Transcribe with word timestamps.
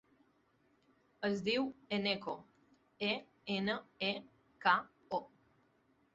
Es 1.29 1.43
diu 1.49 1.67
Eneko: 1.97 2.35
e, 3.09 3.11
ena, 3.59 3.77
e, 4.09 4.11
ca, 4.67 4.77
o. 5.21 5.23